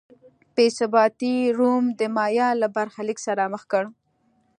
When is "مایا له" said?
2.15-2.67